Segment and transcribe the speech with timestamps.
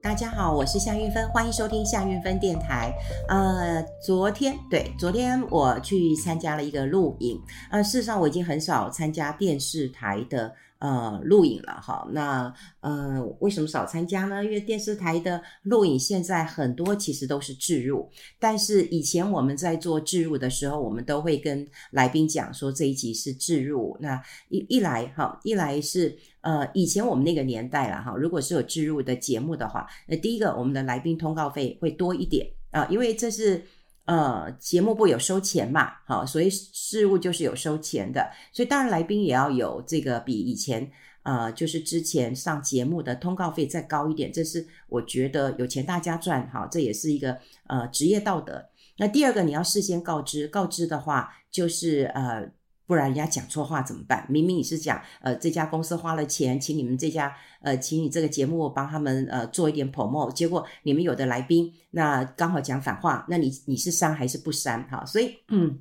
[0.00, 2.92] 大家好，我是夏运芬，欢迎收听夏运芬电台。
[3.28, 7.40] 呃，昨天对，昨天我去参加了一个录影。
[7.70, 10.54] 呃，事实上我已经很少参加电视台的。
[10.80, 14.44] 呃，录影了哈，那呃，为什么少参加呢？
[14.44, 18.08] 因为电视台的录影现在很多其实都是置入，
[18.38, 23.96] 但是以前我们在做置入的时候，我们都会跟来宾讲说这一集是置入。
[24.00, 33.64] 那一一来哈，一来是呃，以前我们那个年代了哈，如果是有置入的节目的话，那第一个我们的来宾通告费会多一点啊，因为这是。
[34.08, 35.92] 呃，节目部有收钱嘛？
[36.06, 40.90] 好，所以事务就是有收钱的，所以当然来宾也要有这个比以前
[41.24, 48.64] 呃，就是之前上节目的通告费再高一点，这是我觉得有钱大家赚，哈，这也是一个呃职业道德。
[48.96, 52.50] 那第二个你要事先告知，告知的话就是呃。
[52.88, 54.26] 不然人家讲错话怎么办？
[54.28, 64.82] 明明你是讲，呃，这家公司花了钱，请你们这家，呃，请你这个节目帮他们，呃，做一点 promo，结果你们有的来宾，那刚好讲反话，那你你是删还是不删？
[64.88, 65.78] 哈，所以，嗯，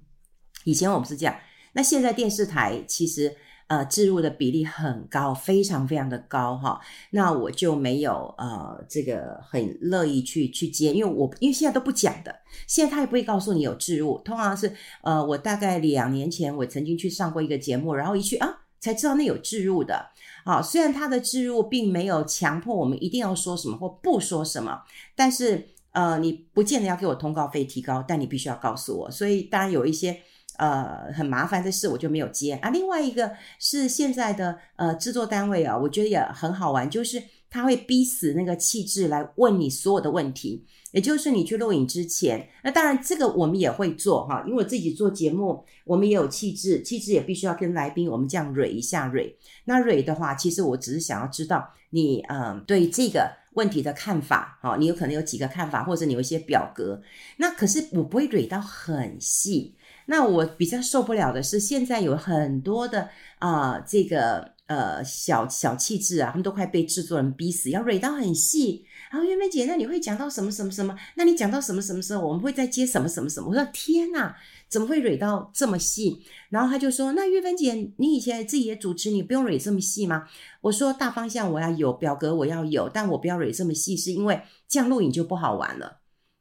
[0.65, 1.35] 以前我们是这样，
[1.71, 3.35] 那现在电视台其实。
[3.67, 6.79] 呃，置入的比例很高，非常非常的高哈。
[7.09, 12.33] 那我就没有呃，这个很乐意去去接，因为我因为现在都不讲的，
[12.65, 14.17] 现在他也不会告诉你有置入。
[14.19, 18.47] 通常是呃，我大概两年前我曾经去上过一个节目，然后一去啊，
[18.79, 20.11] 才知道那有置入的。
[20.45, 24.81] 啊，虽然他的置入并没有强迫我们一定要说什么或不说什么，
[25.13, 29.11] 但是呃，你不见得要给我通告费提高，但你必须要告诉我。
[29.11, 30.21] 所以当然有一些。
[30.57, 32.69] 呃，很麻烦的事我就没有接啊。
[32.69, 49.37] 另外一个是现在的呃制作单位啊，我觉得也很好玩，就是他会逼死那个气质来问你所有的问题，也就是你去录影之前，那当然这个我们也会做哈，因为我自己做节目，我们也有气质，气质也必须要跟来宾我们这样蕊一下蕊。
[49.65, 57.01] 那蕊的话，其实我只是想要知道你嗯、呃、对这个问题的看法，哈，你有可能有几个看法，或者你有一些表格，
[57.37, 59.75] 那可是我不会蕊到很细。
[60.07, 63.09] 那我比较受不了的是，现在有很多的
[63.39, 68.85] 啊、这个呃小小气质啊，他们都快被制作人逼死，要蕊到很细。
[69.11, 70.97] 然后月芬姐，那你会讲到什么什么什么？
[71.15, 73.49] 那你讲到什么什么时候，我们会再接什么什么什么？
[73.49, 74.35] 我说天哪，
[74.67, 76.23] 怎么会蕊到这么细？
[76.49, 80.23] 然后他就说，那月芬姐，你以前自己也主持，你不用蕊这么细吗？
[80.61, 85.99] 我说大方向我要有，表格我要有，但我不要蕊这么细，是因为这样录影就不好玩了。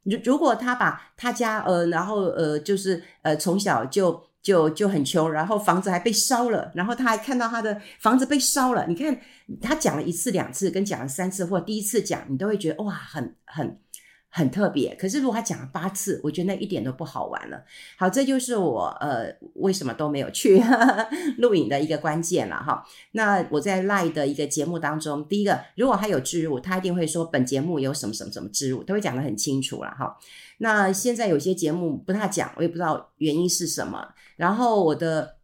[0.09, 8.85] 如如果他把他家呃，然后呃，就是呃，从小就就就很穷，然后房子还被烧了，然后他还看到他的房子被烧了。
[8.87, 9.19] 你看
[9.61, 13.79] 他讲了一次两次，跟讲了三次，或第一次讲，你都会觉得哇，很很。
[14.29, 17.63] 很特别，可是如果他讲了八次，我觉得那一点都不好玩了。
[17.97, 22.85] 好，这就是我呃为什么都没有去呵 呵录影的一个关键了哈。
[23.13, 30.17] 那我在 Live 的一个节目当中，第一个，如果他有置入，他一定会说本节目有什么什么什么置入，都会讲得很清楚了哈。
[30.59, 34.09] 那现在有些节目不太讲，我也不知道原因是什么。
[34.35, 35.37] 然后我的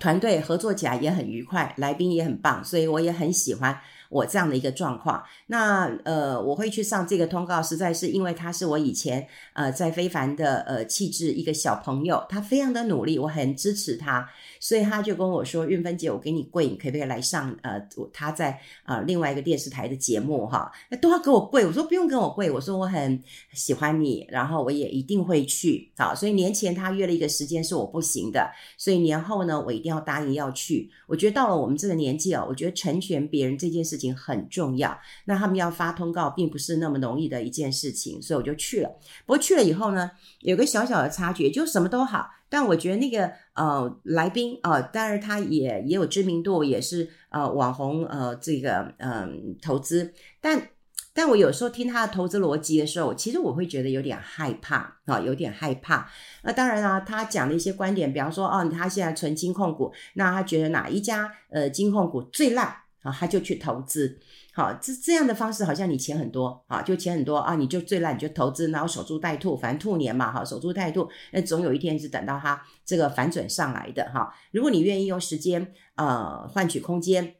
[0.00, 3.78] 团队合作起来也很愉快，来宾也很棒，所以我也很喜欢。
[4.08, 14.28] 我这样的一个状况，那呃，我会去上这个通告，实在是因为他是我以前呃在非凡的呃气质一个小朋友，他非常的努力，我很支持他，
[14.60, 17.80] 所以他就跟我说：“韵芬姐，我给你跪，你可不可以来上呃
[18.12, 20.70] 他在、呃、另外一个电视台的节目哈？
[20.90, 30.90] 那都要给我跪。”我说：“不用跟我跪，我说我很喜欢你，然后我也一定会去。”好，所以年前他约了一个时间是我不行的，所以年后呢，我一定要答应要去。
[31.06, 38.90] 我觉得到了我们这个年纪哦，我觉得成全别人这件事情很重要，那他们要发通告，并不是那么容易的一件事情，所以我就去了。
[39.26, 50.68] 不过去了以后呢，有个小小的差距，就什么都好，但我觉得那个呃来宾啊，当然他也也有知名度，也是呃网红呃这个嗯、投资，但
[51.12, 56.08] 但我有时候听他的投资逻辑的时候，其实我会觉得有点害怕啊，有点害怕。
[56.42, 62.74] 那当然啦，他讲的一些观点，比方说哦，他现在存金控股，那他觉得哪一家呃金控股最烂？
[63.02, 64.18] 啊，他就去投资，
[64.58, 74.34] 好，这这样的方式好像你钱很多啊，就钱很多啊，你就最烂你就投资，然后守株待兔，反正兔年嘛，哈，守株待兔，那总有一天是等到它这个反转上来的哈。
[74.50, 77.36] 如果你愿意用时间呃换取空间，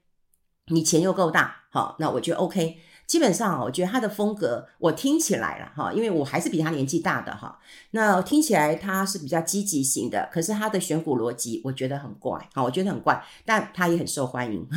[0.67, 2.79] 你钱又够大，好，那我觉得 OK。
[3.09, 7.59] 基本上我觉得他的风格，我听起来了哈，因为我还是比他年纪大的哈。
[7.93, 14.69] 那听起来他是比较积极型的，可是他的选股逻辑我觉得很怪好，我觉得很怪，但他也很受欢迎。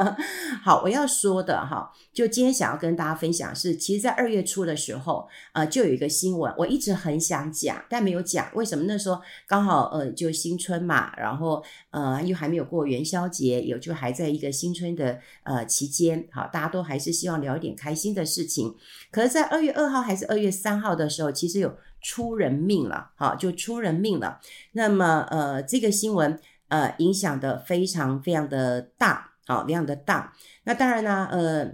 [0.62, 8.46] 好，我要说的哈，就今天想要跟大家分享是，其实，在二月初的时候，呃，就有一个新闻，我一直很想讲，但没有讲。
[8.52, 8.84] 为什么？
[8.86, 17.77] 那时候刚好呃，就新春嘛，然后呃，又还没有过元宵节，有就还在一个新春的呃期间，好，大家都还是希望聊一点。
[17.78, 18.74] 开心的事情。
[19.10, 24.40] 可是，在二月二号还是二月三号的时候，其实有出人命了，好，就出人命了。
[24.72, 26.38] 那么，呃，这个新闻
[26.68, 30.34] 呃影响的非常非常的大，好，非常的大。
[30.64, 31.72] 那当然呢，呃。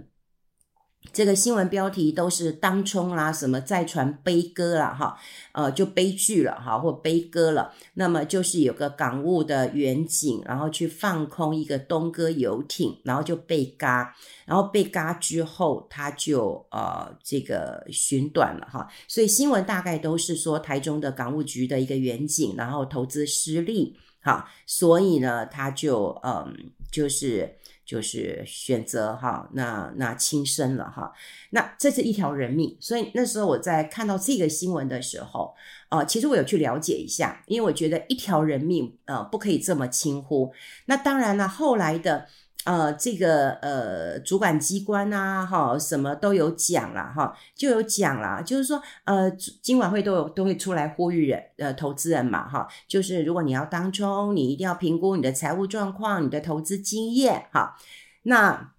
[1.13, 5.17] 这个新闻标题都是当冲啦，什么再传悲歌啦，哈，
[5.53, 7.73] 呃，就悲剧了，哈，或悲歌了。
[7.93, 14.13] 那么就是有个港务的员警，然后去放空一个东哥游艇，然后就被嘎，
[14.45, 18.87] 然后被嘎之后，他就呃这个寻短了，哈。
[19.07, 27.57] 所以新闻大概都是说台中的港务局的一个员警，然后投资失利，哈，所以呢，他就嗯、就是。
[27.85, 31.13] 就是选择哈，那那轻生了哈，
[31.51, 35.55] 那这是一条人命，所以那时候我在看到这个新闻的时候，
[35.89, 40.51] 呃，其实我有去了解一下，因为我觉得一条人命呃不可以这么轻忽。
[40.87, 42.27] 那当然了，后来的。
[42.65, 49.29] 呃，这个呃，主管机关啊，哈，什么都有讲了哈，就有讲了，就是说，呃，
[49.61, 57.77] 今晚会都有都会出来呼吁人，呃，投资人嘛，哈，就是如果你要当冲，你一定要评估你的财务状况、你的投资经验，哈，
[58.23, 58.71] 那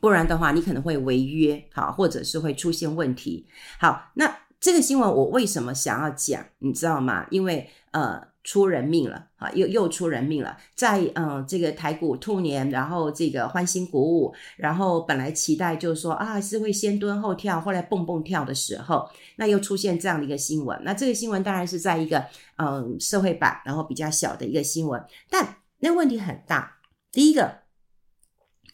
[0.00, 3.46] 不然的话，你可能会违约，哈，或者是会出现问题。
[3.78, 4.34] 好，那
[4.64, 7.26] 这个新闻我为什么想要讲，你知道吗？
[7.30, 8.32] 因为呃。
[8.46, 9.50] 出人命了啊！
[9.52, 20.78] 又又出人命了，在嗯这个台股兔年，然后这个欢欣鼓舞，然后本来期待就是说啊是会先蹲后跳，后来蹦蹦跳的时候，那又出现这样的一个新闻。
[20.84, 22.26] 那这个新闻当然是在一个
[22.58, 26.80] 嗯社会版，然后比较小的一个新闻，但那问题很大。
[27.10, 27.60] 第一个，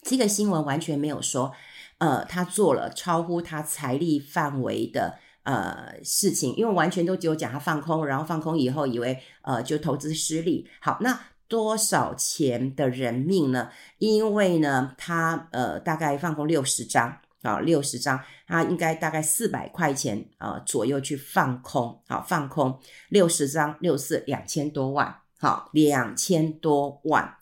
[0.03, 1.53] 这个新闻完全没有说，
[1.99, 5.19] 呃，他做了超乎他财力范围的。
[5.43, 10.67] 呃，事情，因为完全都只有讲他放空，然后放空以后以为呃就投资失利。
[10.79, 13.69] 好，那多少钱的人命呢？
[13.97, 22.79] 因为呢，他呃大概放空六十张啊，六十张，他应该大概四百块钱啊、呃、左右去放空，好，放空
[23.09, 27.40] 六十张，六四两千多万，好，两千多万。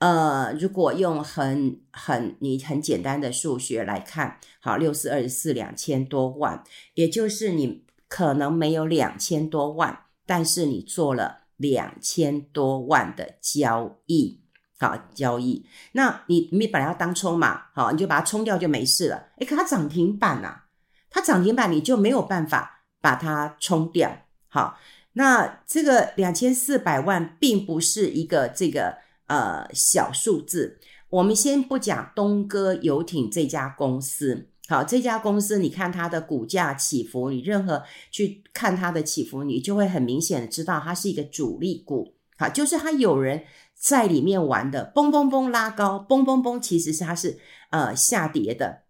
[0.00, 6.64] 呃，如果用很很你很简单的数学来看，好，六四二十四两千多万，
[6.94, 14.40] 也就是你可能没有两千多万，但是你做了两千多万的交易，
[14.78, 19.28] 好，交易，那你你本来要当冲嘛，好，你就把它冲掉就没事了。
[19.36, 20.64] 诶，可它涨停板啊，
[21.10, 24.10] 它涨停板你就没有办法把它冲掉，
[24.48, 24.78] 好，
[25.12, 28.96] 那这个两千四百万并不是一个这个。
[29.30, 34.48] 呃，小数字，我们先不讲东哥游艇这家公司。
[34.68, 42.16] 好，这家公司，你看它的股价起伏，你任何去看它的起伏，你就会很明显的知道它是一个主力股。
[42.38, 43.44] 好，就是它有人
[43.76, 47.38] 在里面玩的，嘣嘣嘣拉高，嘣嘣嘣，其实是它是
[47.70, 48.82] 呃下跌的。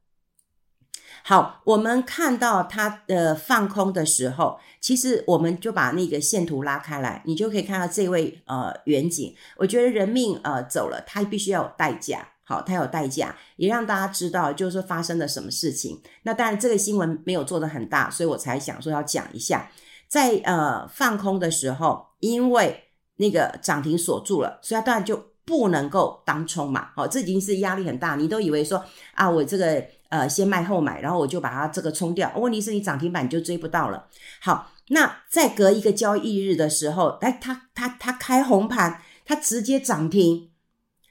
[1.23, 9.35] 好，我们看到它的放空的时候，其实我们就把那个线图拉开来，你就可以看到这位呃员警。
[9.57, 12.27] 我觉得人命呃走了，他必须要有代价。
[12.43, 16.03] 好，他有代价，也让大家知道就是说发生了什么事情。
[16.25, 19.71] 那当然这个新闻没有做得很大，所以我才想说要讲一下，
[20.09, 22.85] 在呃放空的时候，因为
[23.17, 26.89] 那个涨停锁住了，所以他当然就不能够当冲嘛。
[26.97, 28.85] 好，这已经是压力很大，你都以为说
[29.15, 29.85] 啊，我这个。
[30.11, 32.33] 呃，先卖后买，然后我就把它这个冲掉。
[32.37, 34.09] 问题是你涨停板就追不到了。
[34.41, 40.51] 好，那再隔一个交易日的时候，哎，它它它开红盘，它直接涨停，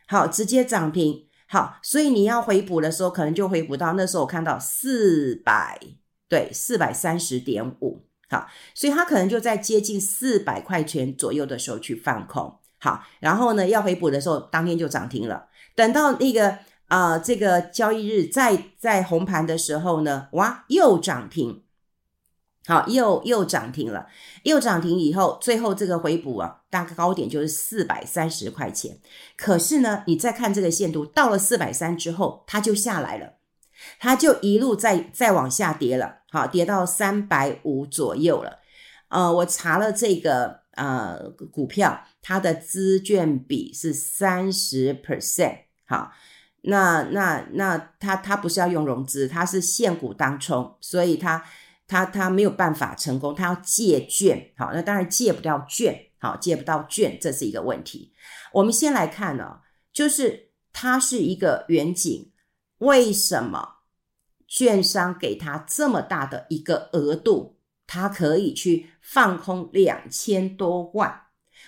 [0.05, 5.79] 好，直接涨停，好，所以你要回补的时候，可能就回补到那时候我看到四百，
[6.27, 16.59] 对，四百三十点五，好，所以它可能就在接近四百块钱左右的时候去放空，好，然后呢，要回补的时候，当天就涨停了，等到那个。
[16.89, 21.63] 啊、呃，这个交易日在在红盘的时候呢，哇，又涨停，
[22.65, 24.07] 好，又又涨停了，
[24.41, 28.97] 又涨停以后，最后这个回补啊，大概高点就是四百三十块钱。
[29.37, 33.33] 可是呢，你再看这个线图，到了四百三之后，它就下来了，
[33.99, 38.57] 它就一路再再往下跌了，好，跌到三百五左右了。
[39.09, 46.11] 呃，我查了这个呃股票，它的资券比是三十 percent，好。
[46.63, 51.43] 那那那他他不是要用融资，他是现股当冲，所以他
[51.87, 58.13] 他他没有办法成功，他要借券，好，那当然借不到券，好，借不到券，这是一个问题。
[58.51, 59.59] 我们先来看呢、哦，
[59.93, 62.31] 就是他是一个远景，
[62.79, 63.77] 为什么
[64.47, 71.21] 券商给他这么大的一个额度，他可以去放空两千多万？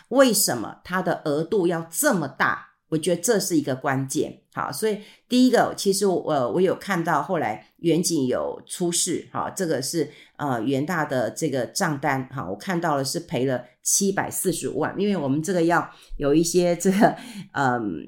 [0.09, 2.70] 为什么他的额度要这么大？
[2.91, 4.41] 我觉得这是一个关键。
[4.53, 17.15] 好，所以第一个，其实我呃我有看到后来远景有出事，哈，这个是呃元大的这个账单，哈，我看到了是赔了七百四十五万，因为我们这个要有一些这个
[17.53, 18.05] 嗯、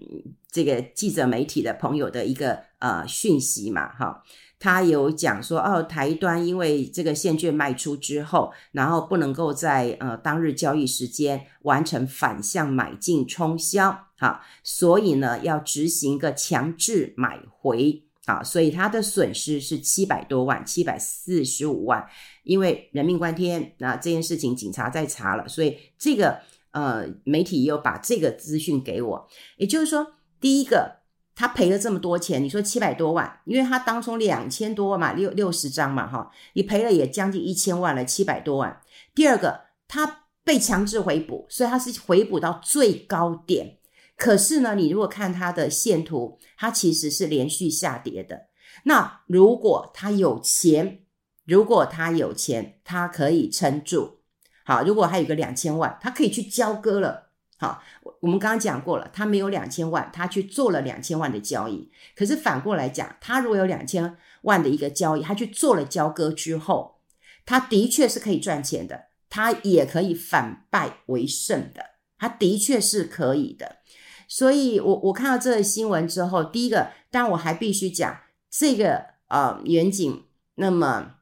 [0.52, 4.24] 这个记者媒体的朋友的一个呃讯息嘛，哈。
[4.64, 13.90] 他有讲说，哦，台端因为这个现券卖出之后，然后不能够在呃当日交易时间完成反向买进冲销，
[14.20, 22.08] 啊，所以呢要执行个强制买回，啊，所以他的损失是七百多万，七百四十五万，
[22.46, 26.40] 因为人命关天，那这件事情警察在查了，所以这个
[26.72, 29.28] 呃媒体又把这个资讯给我，
[29.58, 31.03] 也就是说，第一个。
[31.36, 38.82] 他赔了这么多钱，你说七百多万，因为他当初两千多万嘛，六六十张嘛，哈，你赔了也将近一千万了，七百多万。
[39.16, 43.78] 第二个，他被强制回补，所以他是回补到最高点。
[44.16, 48.48] 可是呢，你如果看他的线图，它其实是连续下跌的。
[48.84, 51.00] 那如果他有钱，
[51.46, 54.20] 如果他有钱，他可以撑住。
[54.66, 57.32] 好，如果还有个两千万，他可以去交割了。
[57.64, 61.90] 好，我我们刚刚讲过了，他没有两千万，他去做了两千万的交易。
[62.14, 67.00] 可是反过来讲，他如果有两千万的一个交易，他去做了交割之后，
[67.46, 73.78] 他的确是可以赚钱的，他也可以反败为胜的，他的确是可以的。
[74.28, 78.18] 所以我我看到这个新闻之后，第一个，当然我还必须讲
[78.52, 81.16] 这个呃远景，那么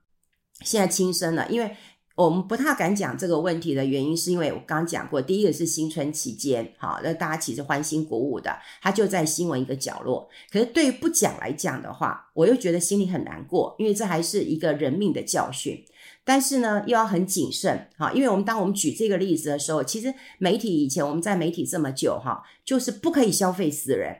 [0.62, 1.77] 现在轻生了，因为。
[2.15, 10.29] 我们不太敢讲这个问题的原因，是因为我刚讲过，第一个是新春期间，好，那大家其实欢欣鼓舞的，它就在新闻一个角落。
[10.51, 15.83] 可是对于不讲来讲的话，我又觉得心里很难过，因为这还是一个人命的教训。
[16.23, 24.17] 但是呢，又要很谨慎，哈，因为我们当我们举这个例子的时候，其实媒体以前我们在媒体这么久，哈，就是不可以消费死人。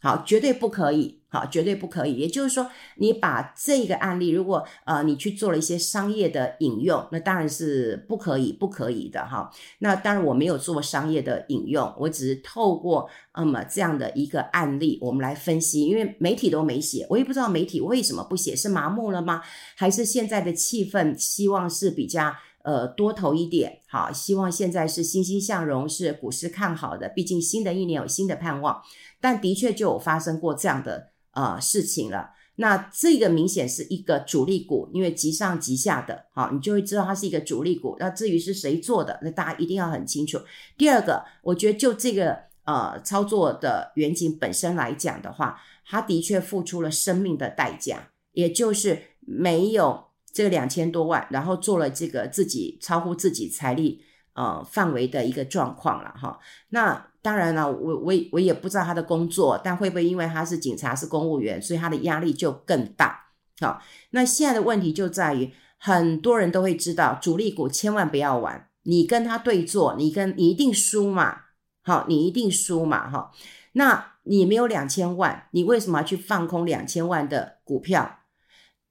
[0.00, 2.14] 好，绝对不可以，好，绝对不可以。
[2.14, 9.50] 也就是说，你把这个案例，如果呃你去做了一些商业的引用，那当然是不可以，不可以的哈。
[9.80, 15.84] 那当然我没有做商业的引用，我只是透过那么、这样的一个案例，我们来分析。
[15.86, 19.42] 因为媒体都没写，我也不知道媒体为什么不写，是麻木了吗？
[19.76, 23.80] 还是现在的气氛希望是比较呃多投一点？
[23.86, 27.08] 好，希望现在是欣欣向荣，是股市看好的。
[27.10, 28.82] 毕竟新的一年有新的盼望。
[29.20, 32.30] 但的确就有发生过这样的呃事情了。
[32.60, 37.96] 那这个明显是一个主力股，因为急上急下的，好，你就会知道它是一个主力股。
[38.00, 40.40] 那至于是谁做的，那大家一定要很清楚。
[40.76, 54.02] 第二个，我觉得就这个呃操作的远景本身来讲的话，它的确付出了生命的代价，也就是没有这两千多万，然后做了这个自己超乎自己财力
[54.32, 56.40] 呃范围的一个状况了哈。
[56.70, 57.07] 那。
[57.20, 63.26] 当然了，我我我也不知道他的工作，但会不会因为他是警察是公务员，所以他的压力就更大？
[63.60, 71.40] 好，那现在的问题就在于，很多人都会知道，主力股千万不要玩，你跟他对坐，你跟你一定输嘛，
[71.82, 73.32] 好，你一定输嘛，哈，
[73.72, 78.20] 那你没有两千万，你为什么要去放空两千万的股票？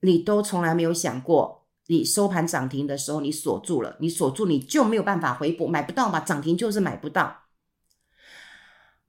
[0.01, 7.46] 你都从来没有想过，你收盘涨停的时候你锁住了，你锁住你就没有办法回补，买不到嘛，涨停就是买不到。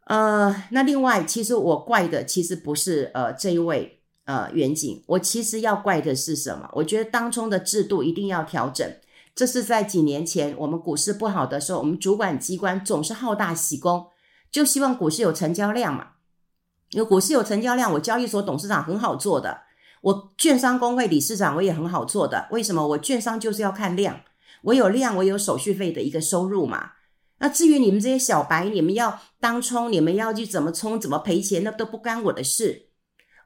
[0.09, 6.67] 呃，那另外，其实我怪的其实不是呃这一位呃远景，我其实要怪的是什么？
[6.73, 8.91] 我觉得当中的制度一定要调整。
[9.35, 14.07] 这是在几年前我们股市不好的时候，我们主管机关总是好大喜功，
[14.51, 16.09] 就希望股市有成交量嘛。
[16.93, 19.61] 因为股市有成交量，我交易所董事长很好做的，
[20.01, 22.49] 我券商工会理事长我也很好做的。
[22.51, 22.89] 为什么？
[22.89, 24.23] 我券商就是要看量，
[24.63, 26.93] 我有量，我有手续费的一个收入嘛。
[27.39, 32.89] 那至于你们这些小白，你们要当冲，你们要去怎么冲，怎么赔钱，那都不干我的事。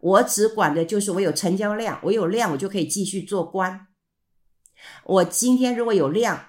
[0.01, 3.87] 我只管的就是我有成交量，我有量，我就可以继续做官。
[5.05, 6.47] 我今天如果有量，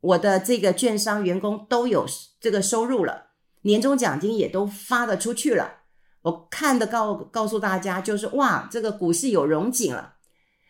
[0.00, 2.04] 我的这个券商员工都有
[2.40, 3.28] 这个收入了，
[3.62, 5.84] 年终奖金也都发的出去了。
[6.22, 10.16] 我看的告告诉大家就是哇，这个股市有融景了。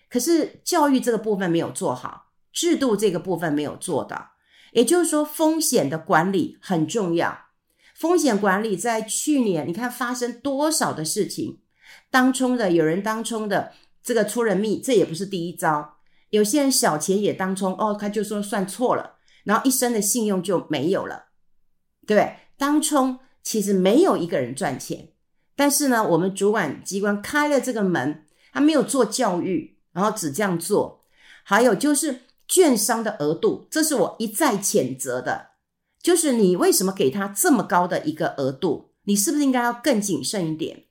[0.09, 4.36] 可是教育这个部分没有做好，制度这个部分没有做到。
[4.77, 7.47] 也就是说，风险的管理很重要。
[7.95, 11.61] 风险管理在去年，你看发生多少的事情，
[12.11, 15.97] 当冲的有人当冲的，这个出人命，这也不是第一招。
[16.29, 19.15] 有些人小钱也当冲，哦，他就说算错了，
[19.45, 21.29] 然后一生的信用就没有了，
[22.07, 22.37] 对不对？
[22.59, 25.09] 当冲其实没有一个人赚钱，
[25.55, 31.07] 但是呢，我们主管机关开了这个门，他没有做教育，然后只这样做。
[31.45, 32.26] 还有就是。
[32.49, 35.51] 券商的额度，这是我一再谴责的，
[36.03, 38.93] 就是你为什么给他这么高的一个额度？
[39.05, 40.85] 你是不是应该要更谨慎一点？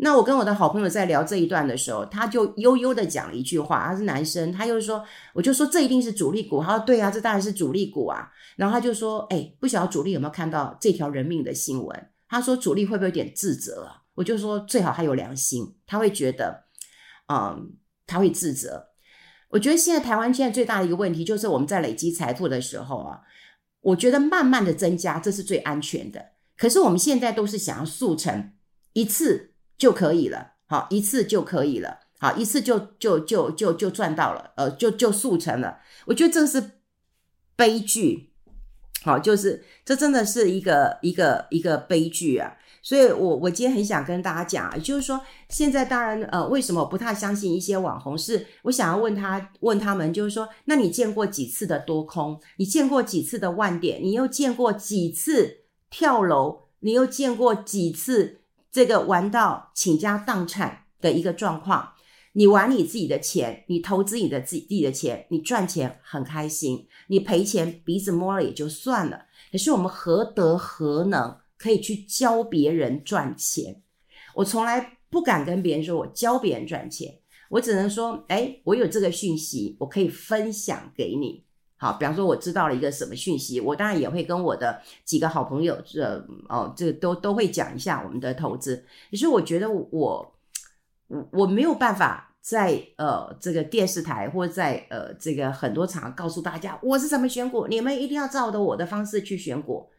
[0.00, 5.04] 那我跟我的好朋友在聊这一段的时候，他就悠悠的讲了一句话，他是男生，他又说，
[5.34, 8.30] 我就说这一定是主力股，他说对啊，这当然是主力股啊。
[8.56, 12.10] 然后他就说，哎，不晓得主力有没有看到这条人命的新闻？
[12.28, 14.02] 他说主力会不会有点自责啊？
[14.14, 16.64] 我就说最好他有良心，他会觉得，
[17.32, 17.72] 嗯，
[18.06, 18.87] 他会自责。
[19.48, 23.20] 我觉得现在台湾现在最大的一个问题就是我们在累积财富的时候啊，
[23.80, 26.24] 我觉得慢慢的增加这是最安全的。
[26.56, 28.52] 可是我们现在都是想要速成，
[28.92, 29.52] 一次。
[29.78, 35.78] 就可以了，好，一次就可以了，好，一次就就就就就赚到了，呃，就就速成了。
[36.06, 36.80] 我觉得这是
[37.54, 38.32] 悲剧，
[39.02, 42.52] 好，就是这真的是一个一个一个悲剧啊。
[42.82, 48.16] 所以我我今天很想跟大家讲，就是说现在当然呃，为什么我不太相信一些网红？
[48.16, 52.40] 是我想要问他问他们，就是说，那你见过几次的多空？
[52.56, 54.02] 你见过几次的万点？
[54.02, 56.68] 你又见过几次跳楼？
[56.80, 58.40] 你又见过几次？
[58.70, 61.94] 这个玩到倾家荡产的一个状况，
[62.38, 69.24] 你玩你自己的钱，你投资你的自己自己的钱，你赚钱很开心，你赔钱鼻子摸了也就算了。
[69.50, 73.82] 可是我们何德何能可以去教别人赚钱？
[74.36, 77.18] 我从来不敢跟别人说我教别人赚钱，
[77.48, 81.42] 我只能说，哎，我有这个讯息，我可以分享给你。
[81.76, 88.84] 好，比方说我知道了一个什么讯息，我当然也会跟我的几个好朋友，这哦，这都都会讲一下我们的投资。
[89.10, 89.88] 可是我觉得我
[91.08, 99.90] 我我没有办法在呃这个电视台或者在呃这个很多场告诉大家我是怎么选股，你们一定要照着我的方式去选股。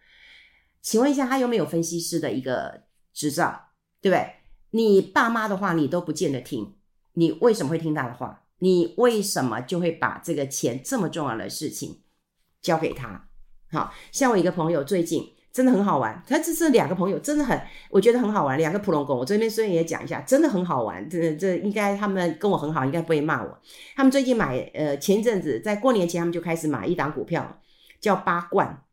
[0.81, 3.69] 请问一下，他有没有分析师的一个执照？
[4.01, 4.33] 对不对？
[4.71, 6.75] 你爸妈的话你都不见得听，
[7.13, 8.45] 你为什么会听他的话？
[8.57, 12.01] 你为什么就会把这个钱这么重要的事情
[12.63, 13.29] 交给他？
[13.71, 23.59] 好，像我一个朋友最近真的很好玩，他这是两个朋友真的很，我觉得很好玩，两个普通工，我这边虽然也讲一下，真的很好玩，这这应该他们跟我很好，应该不会骂我。
[23.95, 27.59] 他们最近买，呃，前一阵子在过年前他们就开始买一档股票，
[27.99, 28.83] 叫八冠，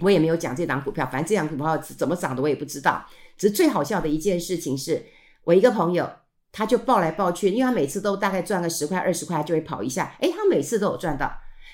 [0.00, 3.04] 我也没有讲这档股票，反正这档股票怎么涨的我也不知道。
[3.36, 5.04] 只是最好笑的一件事情是，
[5.44, 6.08] 我一个朋友。
[6.56, 10.14] 他就抱来抱去，因为他每次都大概赚个十块二十块，他就会跑一下。
[10.20, 11.28] 诶，他每次都有赚到。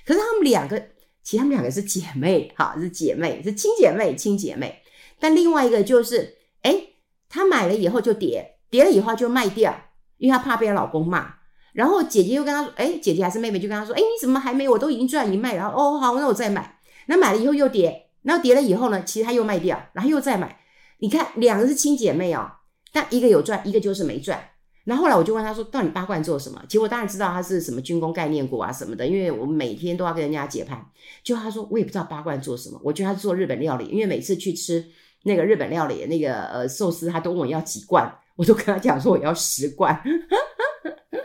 [0.07, 0.83] 可是他们两个，
[1.23, 4.83] 其实他们两个是姐妹，哈，是姐妹，是亲姐妹，亲姐妹。
[5.19, 6.95] 但另外一个就是，诶，
[7.29, 9.75] 他买了以后就跌，跌了以后就卖掉，
[10.19, 11.35] 因为他怕被他老公骂。
[11.73, 14.69] 然后姐姐又跟他说，诶，姐姐还是妹妹就跟他说，诶，你怎么还没？
[14.69, 16.81] 我都已经赚一卖，然后哦好，那我再买。
[17.07, 20.59] 那买了以后又跌，然后跌了以后呢，其实他又卖掉，然后又再买。
[20.99, 22.51] 你看，两个是亲姐妹哦，
[22.93, 24.50] 但一个有赚，一个就是没赚。
[24.91, 30.85] 然后后来我就问他说：“到底八冠做什么？”其实我当然知道他是什么军工概念股啊什么的，因为我每天都要跟人家解盘。
[31.23, 34.85] 就他说我也不知道八冠做什么，我觉得他做日本料理，因为每次去吃
[35.23, 40.03] 那个日本料理那个呃寿司，他都问我要几罐，我就跟他讲说我要十罐。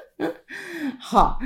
[1.01, 1.39] 好，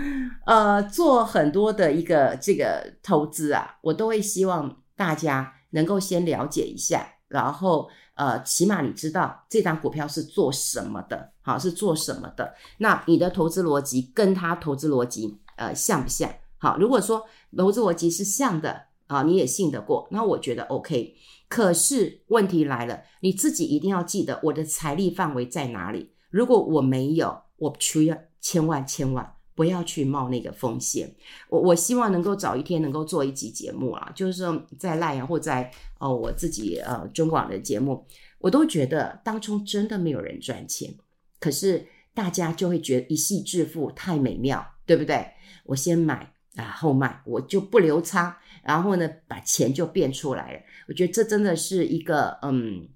[0.45, 7.89] 呃，做很多的一个这个投资啊，我都会希望大家能够先了解一下，然后。
[8.19, 12.53] 呃，起码你知道这张股票是做什么的，好，是做什么的？
[12.79, 16.29] 那你的投资逻辑跟他投资逻辑呃像不像？
[16.58, 17.25] 好，如果说
[17.58, 21.15] 投资逻辑是像的啊，你也信得过，那我觉得 OK。
[21.47, 26.12] 可是问题来了，你自己一定要记得我的财力范围在哪里。
[26.29, 31.15] 如果我没有，我需要千万千万不要去冒那个风险。
[31.47, 35.71] 我我希望能够早一天能够做一集节目啊，就是说在 LINE 或在。
[35.99, 38.05] 哦，我自己呃中广的节目，
[38.39, 40.95] 我都觉得当中真的没有人赚钱，
[41.39, 45.27] 可是大家就会觉得一夕致富太美妙，对不对？
[45.65, 48.33] 我先买啊后卖，我就不留仓，
[48.63, 50.59] 然后呢把钱就变出来了。
[50.88, 52.88] 我觉得这真的是一个嗯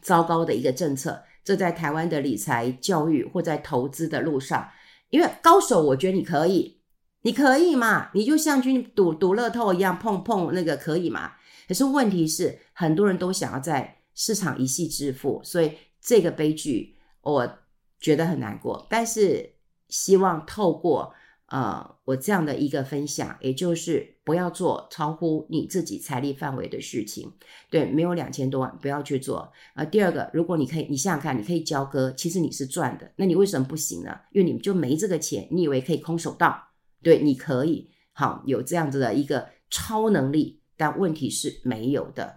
[0.00, 1.22] 糟糕的一个政策。
[1.44, 4.66] 这在台湾的理财教育或在投资的路上，
[5.10, 6.80] 因为高手，我觉得你可以，
[7.20, 11.32] 你可以嘛，你就像去赌赌乐透一样碰碰那个可以嘛。
[11.66, 17.58] 可是问题是，很多人都想要在市场一夕致富，所以这个悲剧我
[17.98, 18.86] 觉得很难过。
[18.88, 19.54] 但是
[19.88, 21.12] 希望透过
[21.46, 27.32] 呃我这样的一个分享，也就是不要做超乎你自己财力范围的事情。
[27.70, 29.52] 对，没有两千多万不要去做。
[29.74, 34.16] 啊、第二个，如果你可以，你想想看，你可以交割，其实你是赚的，那你为什么不行呢？
[34.32, 36.68] 因为你就没这个钱，你以为可以空手道？
[37.02, 40.60] 对，你可以，好，有这样子的一个超能力。
[40.76, 42.36] 但问题是没有的，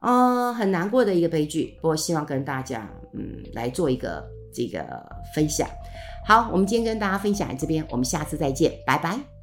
[0.00, 1.76] 嗯，很难过的一个悲剧。
[1.80, 5.68] 不过希望跟大家，嗯，来做一个这个分享。
[6.26, 9.37] 好，我们今天跟大家分享这边，我们下次再见，拜拜。